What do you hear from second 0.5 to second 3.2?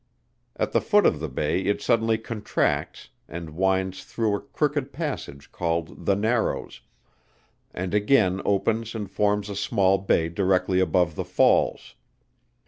At the foot of the bay it suddenly contracts,